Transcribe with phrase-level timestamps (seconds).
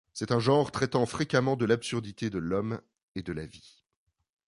[0.13, 2.81] C'est un genre traitant fréquemment de l'absurdité de l'Homme
[3.13, 3.83] et de la vie.